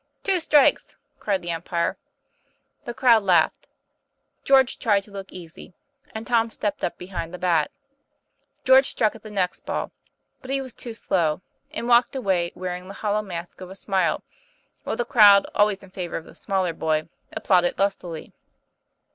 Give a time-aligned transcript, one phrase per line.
[0.23, 1.95] "Two strikes," cried the umpire.
[2.85, 3.67] The crowd laughed;
[4.43, 5.75] George tried to look easy,
[6.15, 7.69] and Tom stepped up behind the bat.
[8.63, 9.91] George struck at the next ball,
[10.41, 14.23] but he was too slow, and walked away wearing the hollow mask of a smile;
[14.85, 18.33] while the crowd, always in favor of the smaller boy, applauded lustily.